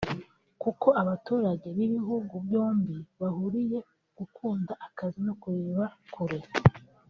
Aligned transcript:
kuko 0.61 0.87
abaturage 1.01 1.67
b’ibihugu 1.77 2.33
byombi 2.45 2.95
bahuriye 3.19 3.79
ku 3.87 3.91
gukunda 4.17 4.73
akazi 4.87 5.19
no 5.27 5.33
kureba 5.41 5.85
kure 6.15 6.39